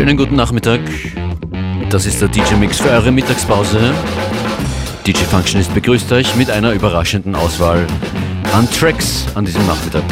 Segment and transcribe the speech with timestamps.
[0.00, 0.80] Schönen guten Nachmittag.
[1.90, 3.92] Das ist der DJ Mix für eure Mittagspause.
[5.06, 7.86] DJ Functionist begrüßt euch mit einer überraschenden Auswahl
[8.54, 10.04] an Tracks an diesem Nachmittag.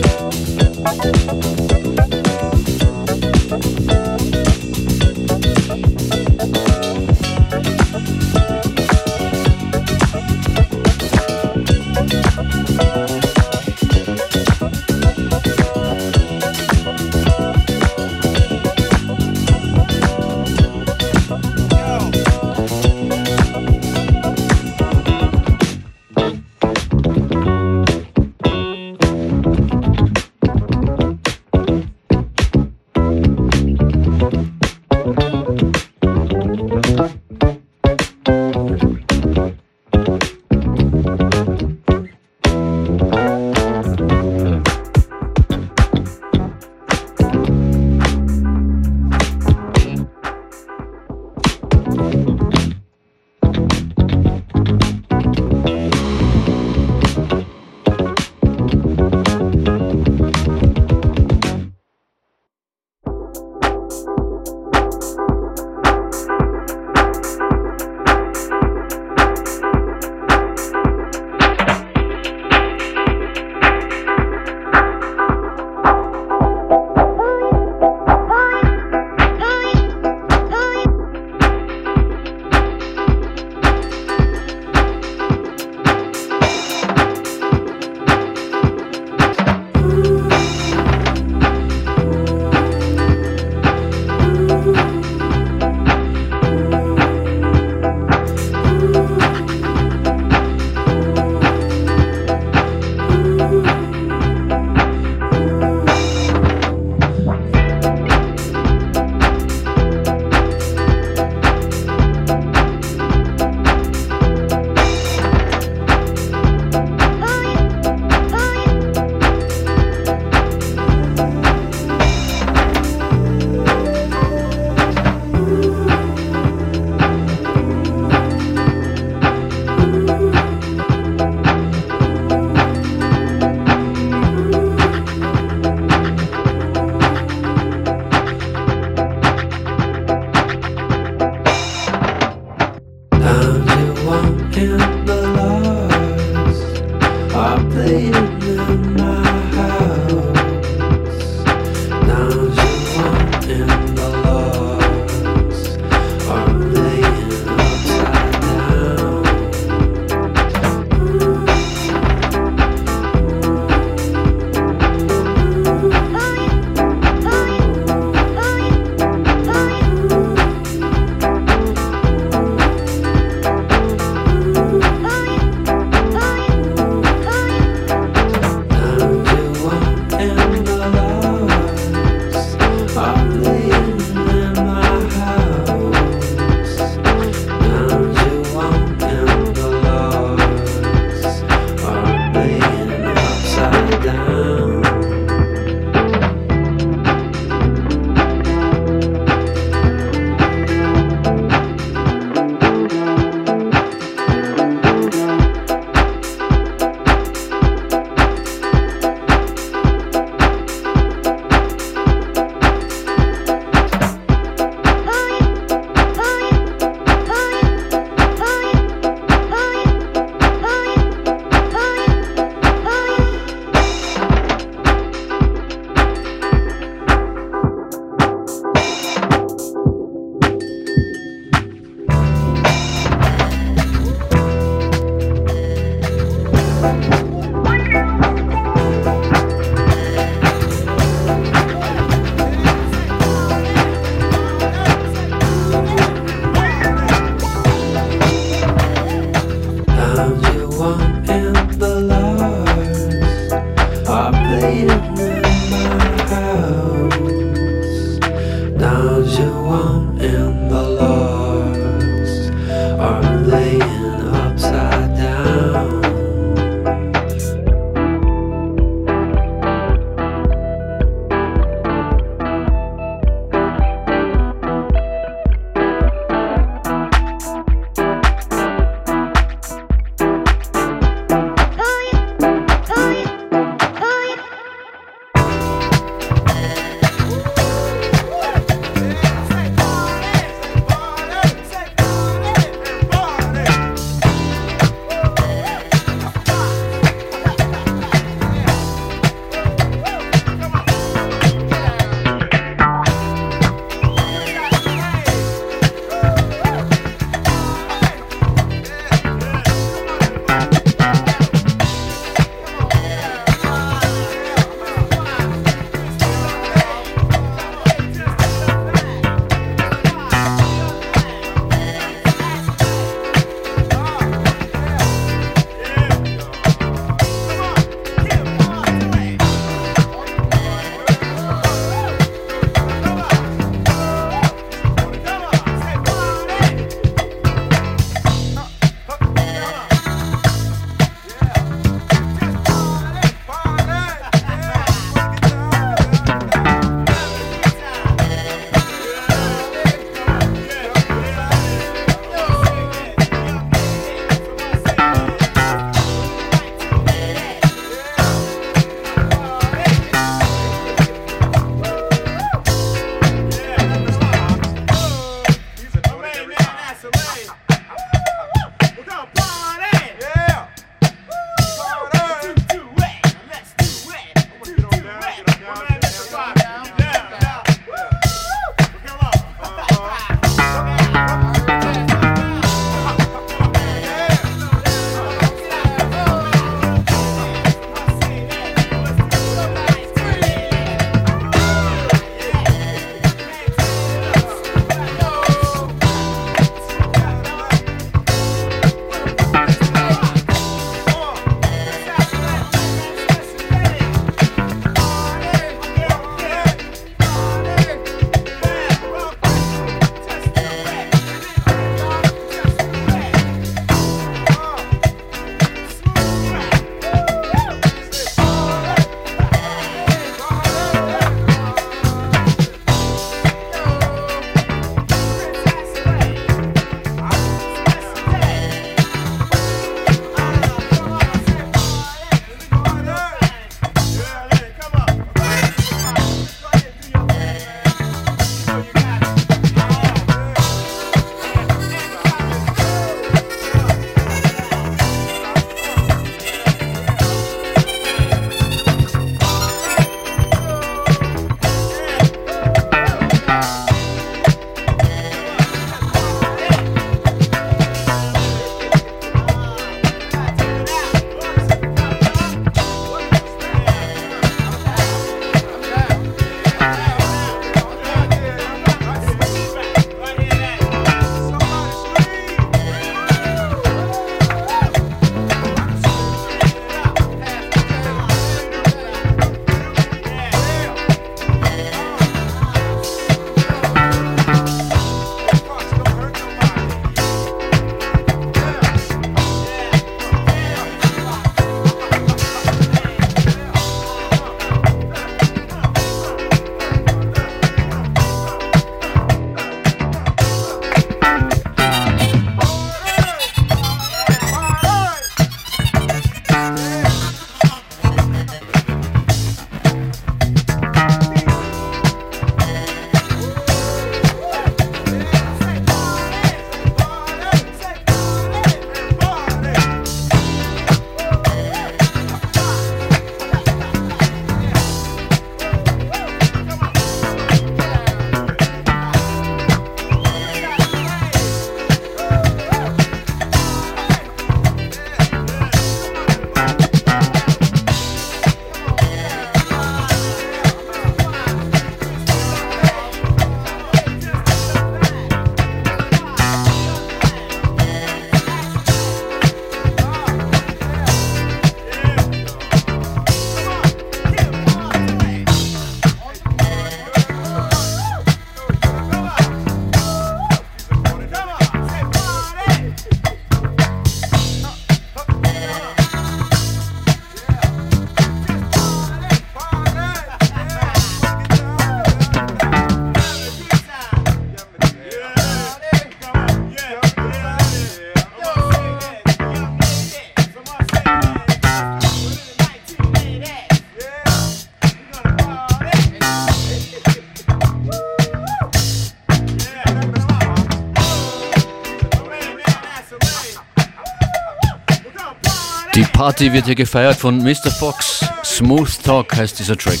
[596.26, 597.70] Party wird hier gefeiert von Mr.
[597.70, 598.24] Fox.
[598.44, 600.00] Smooth Talk heißt dieser Track.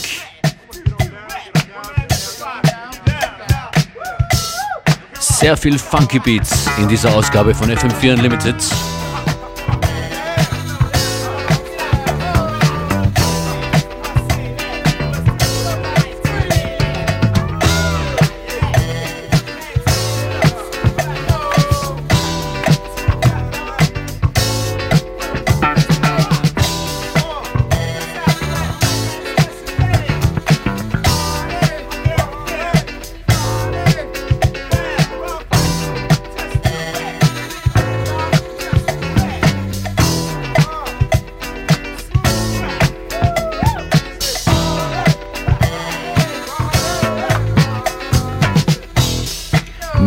[5.20, 8.56] Sehr viel Funky Beats in dieser Ausgabe von FM4 Unlimited.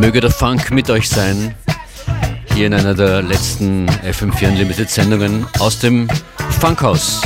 [0.09, 1.53] Möge der Funk mit euch sein.
[2.55, 6.09] Hier in einer der letzten FM4 Unlimited Sendungen aus dem
[6.59, 7.21] Funkhaus.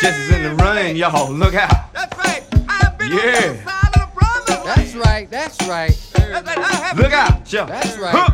[0.00, 1.30] Jesse's in the rain, y'all.
[1.30, 1.92] Look out.
[1.92, 2.42] That's right.
[2.70, 3.50] I've been yeah.
[3.50, 5.30] on That's right.
[5.30, 5.94] That's right.
[6.14, 7.66] That's Look out, y'all.
[7.66, 8.14] That's right.
[8.14, 8.30] Huh.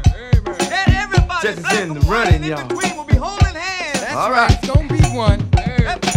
[1.43, 2.61] Jesse's in the running, y'all.
[4.17, 4.53] All right.
[4.53, 5.41] It's gonna be one.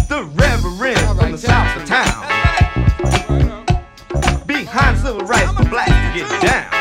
[0.08, 2.29] The Reverend right, from the south of town.
[5.10, 6.79] civil rights for blacks to get down.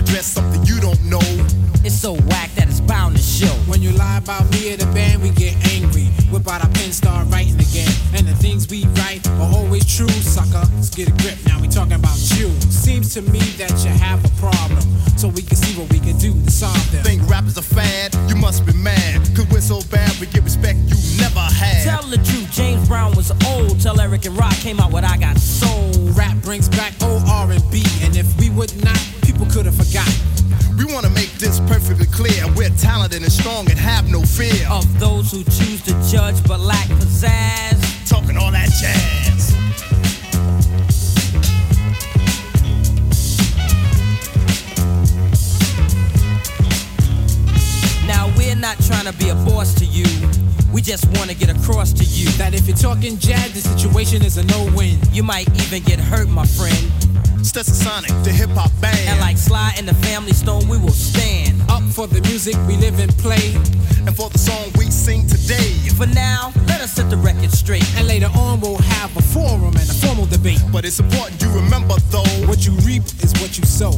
[0.00, 1.20] Address something you don't know.
[1.84, 3.52] It's so whack that it's bound to show.
[3.70, 5.69] When you lie about me or the band, we get angry.
[6.50, 7.92] Whip out our pen, start writing again.
[8.12, 10.66] And the things we write are always true, sucker.
[10.74, 11.38] Let's get a grip.
[11.46, 12.50] Now we talking about you.
[12.70, 14.82] Seems to me that you have a problem.
[15.16, 17.04] So we can see what we can do to solve them.
[17.04, 18.16] Think rap is a fad?
[18.28, 19.20] You must be mad.
[19.36, 21.84] Cause we're so bad, we get respect you never had.
[21.84, 23.80] Tell the truth, James Brown was old.
[23.80, 25.92] Tell Eric and Rak came out what I Got Soul.
[26.18, 27.84] Rap brings back old R&B.
[28.02, 30.30] And if we would not, people could have forgotten.
[30.76, 32.50] We wanna make this perfectly clear.
[32.56, 34.66] We're talented and strong and have no fear.
[34.68, 35.69] Of those who choose to
[36.10, 38.08] judge but lack pizzazz.
[38.08, 39.54] Talking all that jazz.
[48.08, 50.04] Now we're not trying to be a boss to you.
[50.72, 52.28] We just want to get across to you.
[52.38, 54.98] That if you're talking jazz, the situation is a no-win.
[55.12, 56.90] You might even get hurt, my friend.
[57.42, 58.98] Stetsasonic, the hip hop band.
[59.08, 61.62] And like Sly and the Family Stone, we will stand.
[61.70, 63.54] Up for the music we live and play.
[70.90, 72.24] It's important you remember though.
[72.48, 73.89] What you reap is what you sow.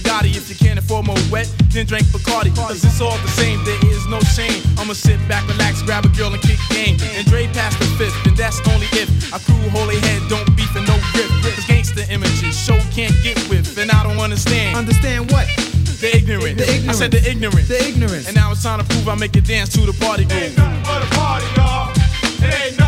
[0.00, 0.36] The Gotti.
[0.36, 2.54] If you can't afford more wet, then drink Bacardi.
[2.54, 3.62] Cause it's all the same.
[3.64, 4.62] There is no shame.
[4.78, 6.96] I'ma sit back, relax, grab a girl and kick game.
[7.16, 8.14] And Dre past the fifth.
[8.26, 11.28] And that's only if I crew holy head, don't beef and no grip.
[11.42, 13.76] Cause gangster images show can't get with.
[13.78, 14.76] And I don't understand.
[14.76, 15.46] Understand what?
[16.00, 16.58] The ignorant.
[16.58, 16.88] The ignorance.
[16.88, 17.66] I said the ignorant.
[17.66, 18.26] The ignorance.
[18.26, 20.54] And now it's time to prove I make you dance to the party groove.
[20.54, 21.90] Ain't nothing but a party, y'all.
[22.38, 22.87] It ain't nothing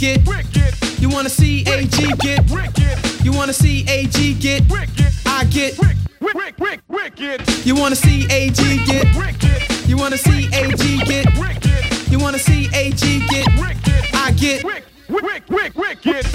[0.00, 0.26] get?
[0.26, 2.50] Wicked, You wanna see AG get?
[2.50, 4.62] wicked, You wanna see AG get?
[4.70, 5.78] wicked, I get.
[5.78, 9.04] wick, wick, wick, wick, wicked, You wanna see AG get?
[9.14, 11.26] wicked, You wanna see AG get?
[11.38, 13.46] wicked, You wanna see AG get?
[13.60, 14.64] wicked, I get.
[14.64, 16.26] wick, wick, wick, wicked.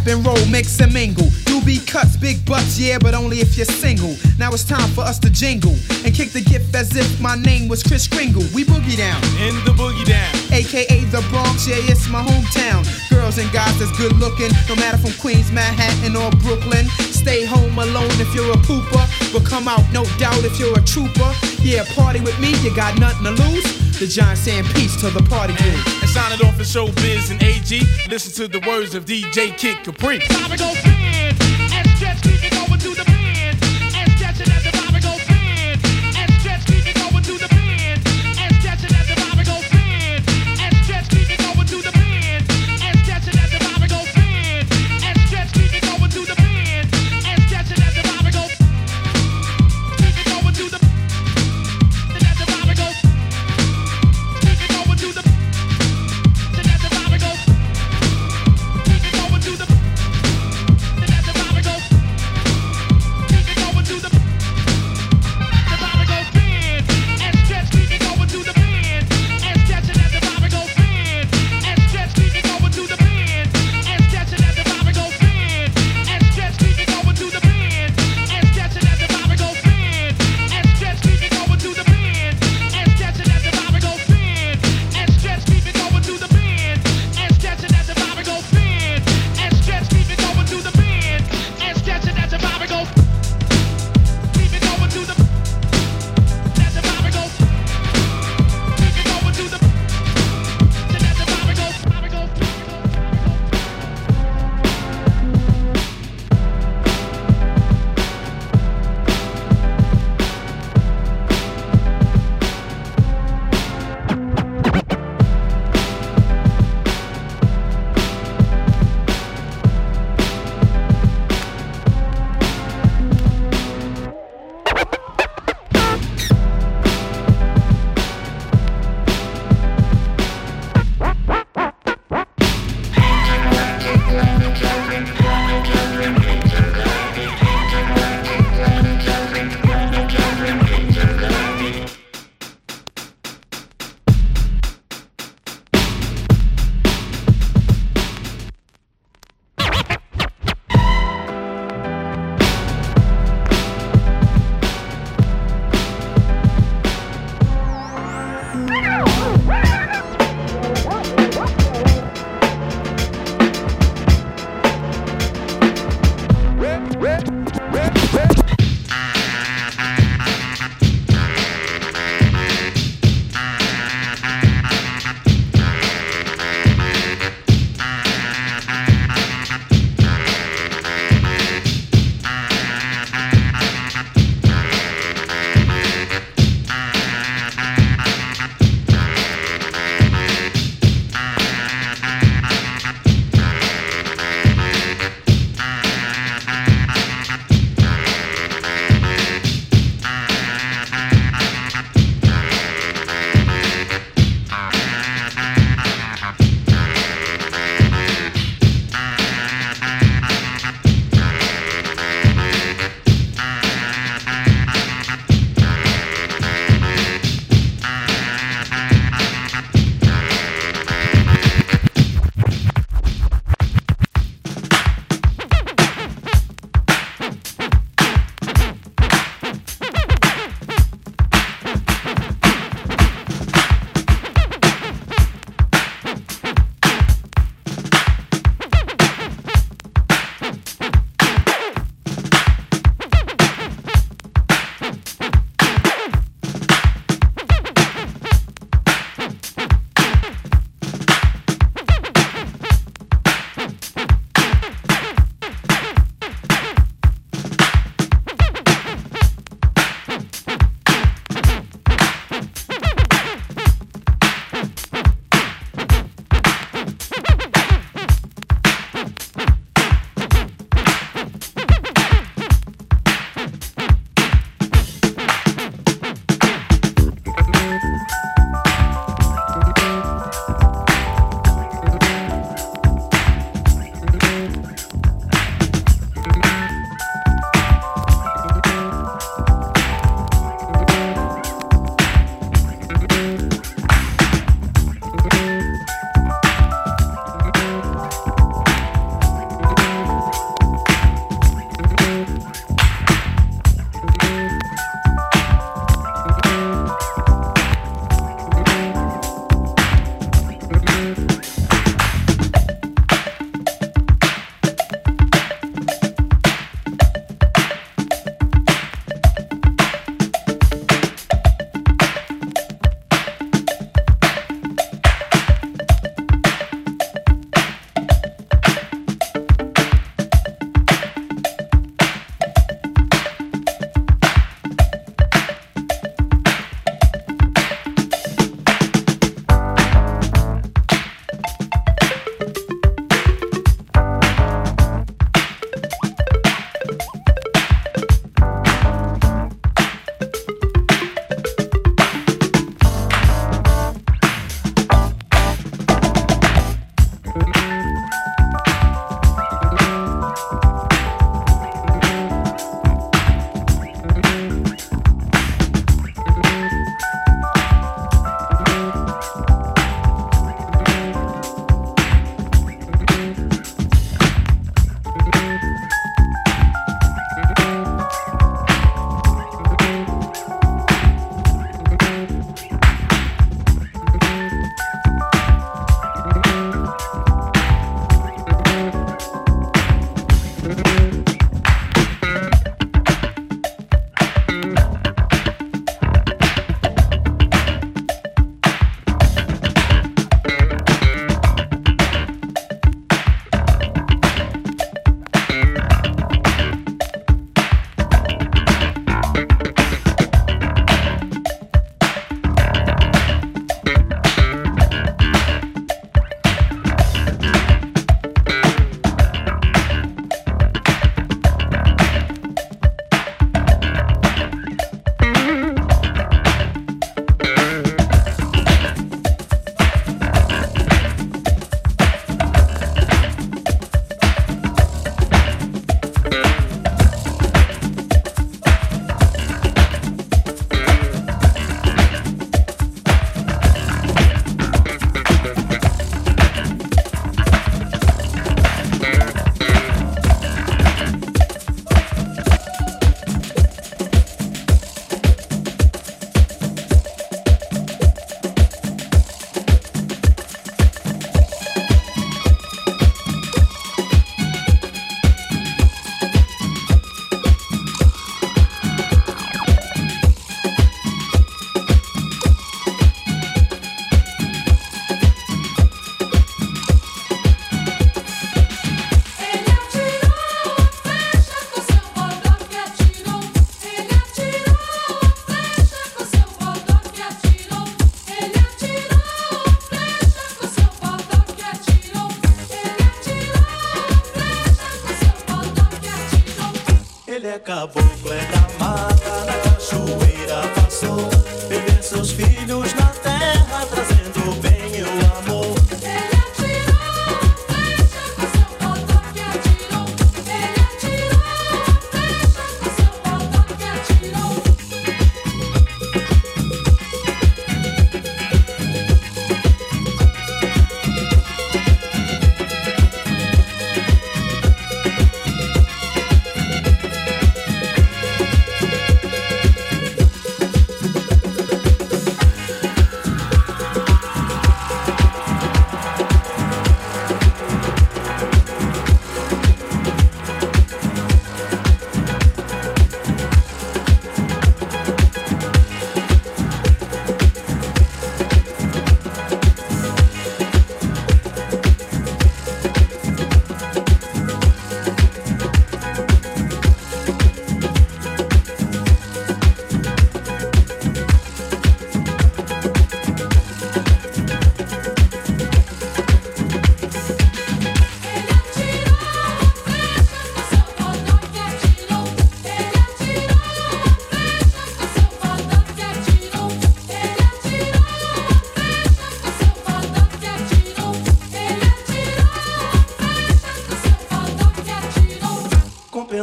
[0.00, 1.28] Rap and roll, mix and mingle.
[1.48, 4.16] You be cuts, big butts, yeah, but only if you're single.
[4.38, 7.68] Now it's time for us to jingle and kick the gift as if my name
[7.68, 8.44] was Kris Kringle.
[8.54, 10.32] We boogie down, In the boogie down.
[10.52, 12.80] aka the Bronx, yeah, it's my hometown.
[13.10, 16.86] Girls and guys that's good looking, no matter from Queens, Manhattan, or Brooklyn.
[17.12, 20.82] Stay home alone if you're a pooper, but come out, no doubt, if you're a
[20.82, 21.30] trooper.
[21.60, 23.90] Yeah, party with me, you got nothing to lose.
[24.00, 25.76] The Giant saying peace to the party crew.
[26.00, 27.82] And sign it off for showbiz and AG.
[28.08, 30.20] Listen to the words of DJ Kid Capri.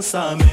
[0.07, 0.46] Pensamento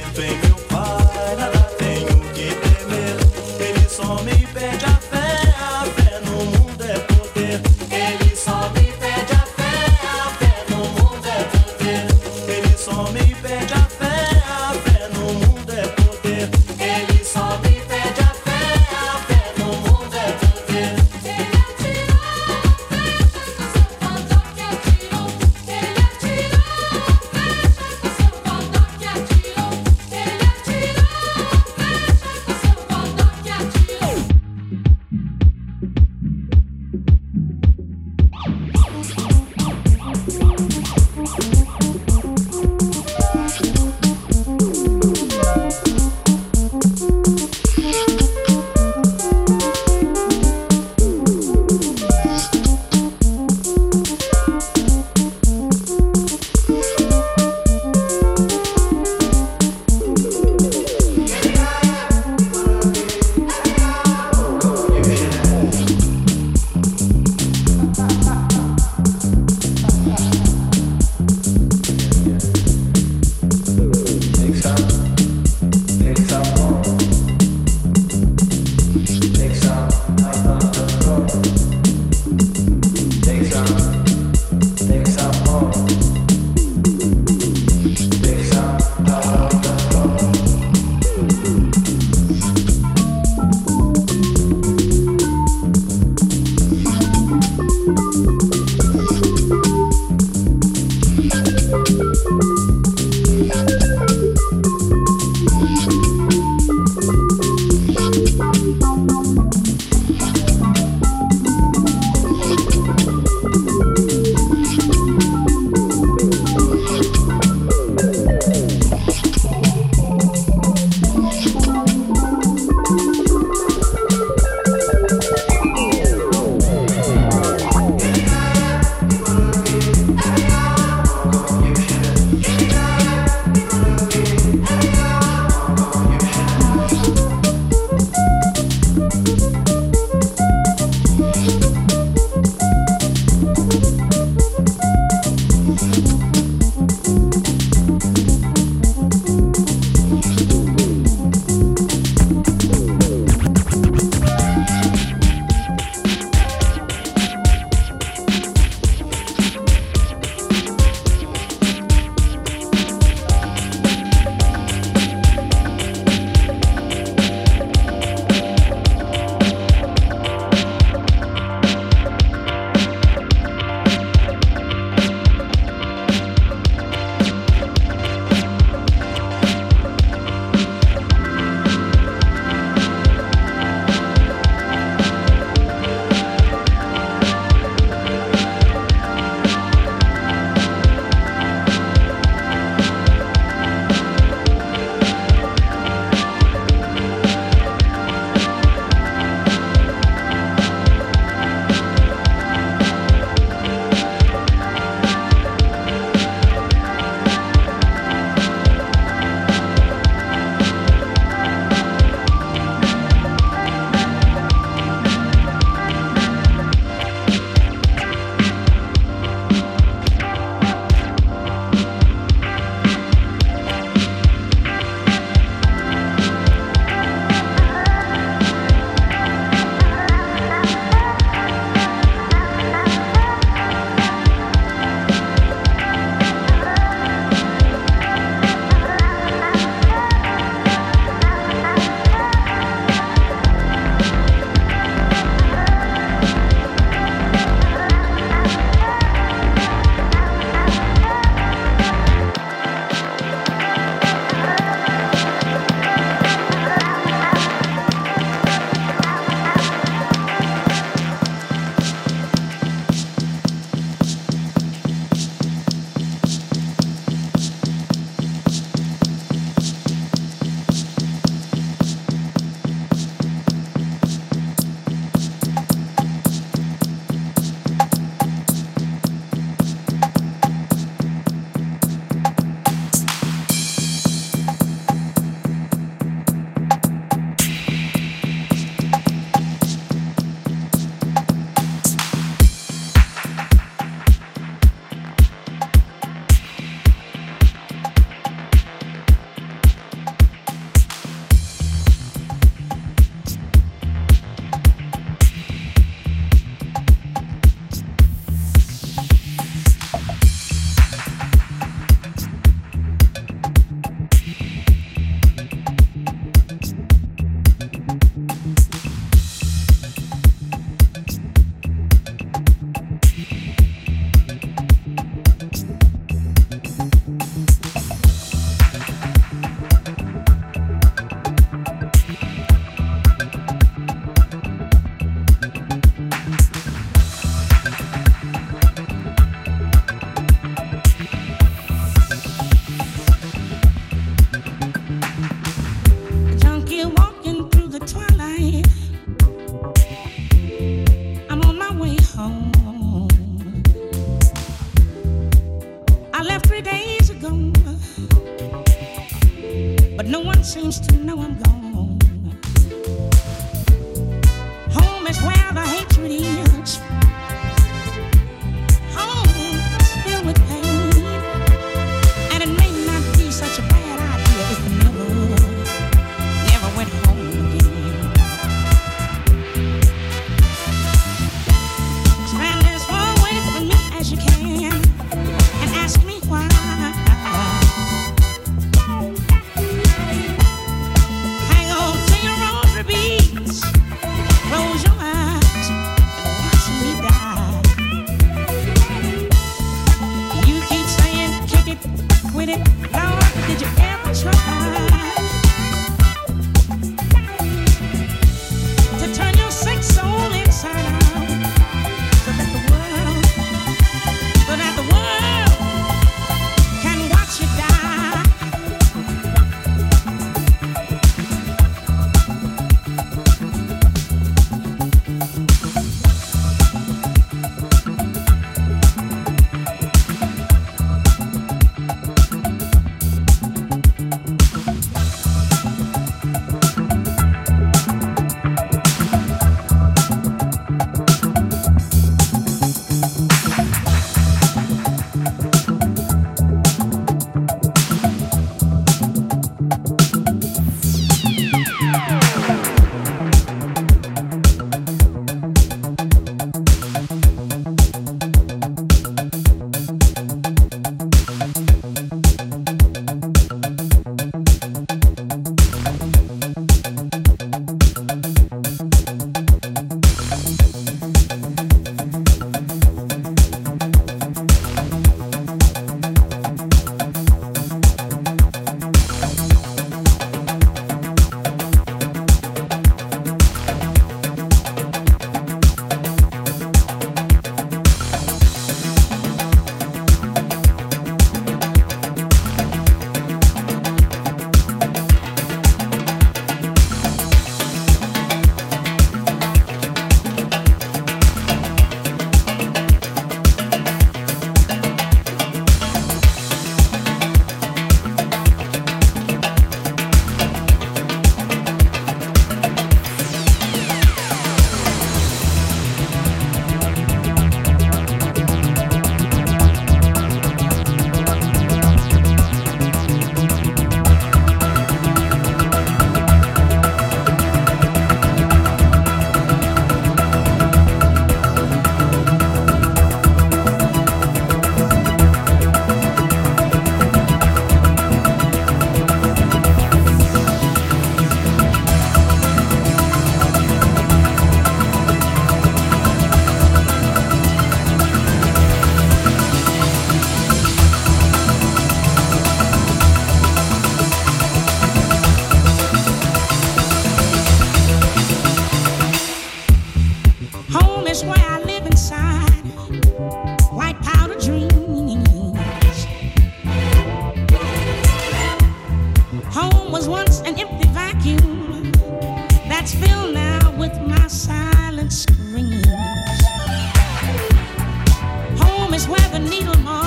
[578.95, 580.04] Is where the needle marks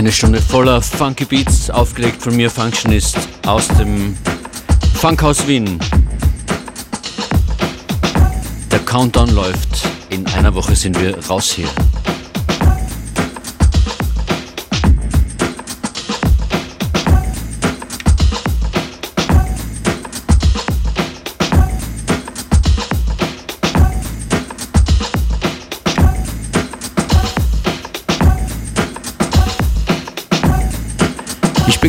[0.00, 4.16] Eine Stunde voller Funky Beats, aufgelegt von mir Functionist aus dem
[4.94, 5.78] Funkhaus Wien.
[8.72, 9.86] Der Countdown läuft.
[10.08, 11.68] In einer Woche sind wir raus hier.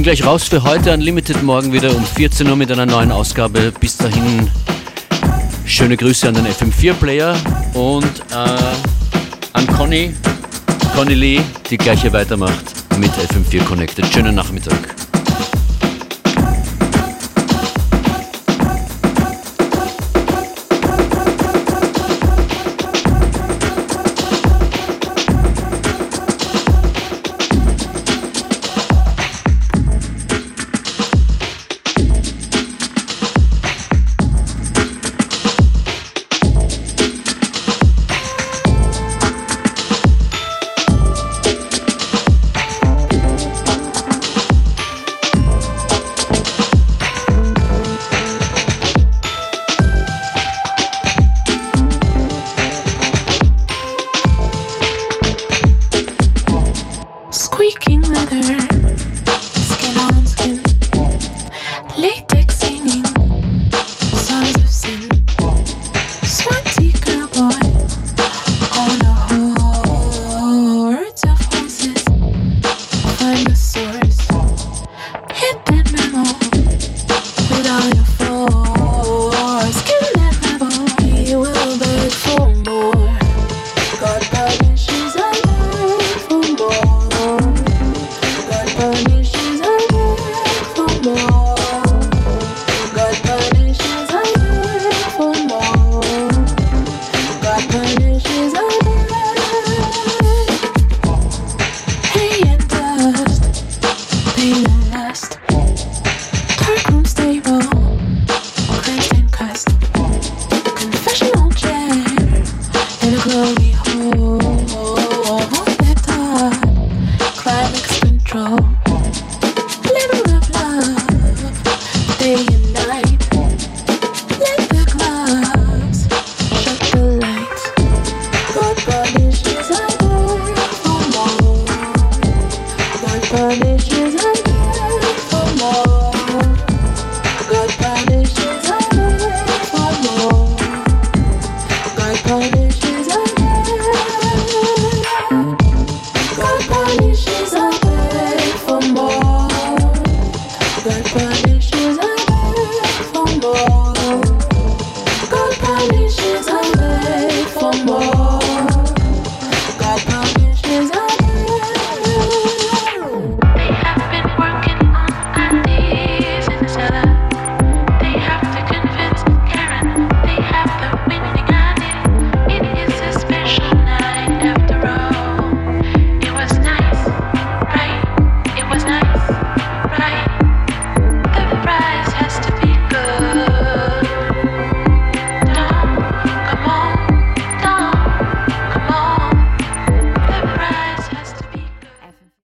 [0.01, 0.91] Bin gleich raus für heute.
[0.93, 3.71] Unlimited morgen wieder um 14 Uhr mit einer neuen Ausgabe.
[3.79, 4.49] Bis dahin
[5.63, 7.35] schöne Grüße an den FM4-Player
[7.75, 10.11] und äh, an Conny,
[10.95, 12.65] Conny Lee, die gleich hier weitermacht
[12.97, 14.07] mit FM4 Connected.
[14.11, 15.00] Schönen Nachmittag.